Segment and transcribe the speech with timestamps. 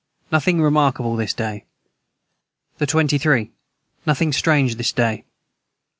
[0.31, 1.63] Nothing remarkable this day.
[2.79, 3.51] the 23.
[4.07, 5.25] Nothing strange this day.